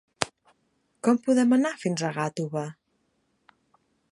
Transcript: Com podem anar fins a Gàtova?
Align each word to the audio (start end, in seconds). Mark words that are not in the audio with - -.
Com 1.07 1.19
podem 1.27 1.53
anar 1.57 1.73
fins 1.83 2.05
a 2.07 2.11
Gàtova? 2.17 2.65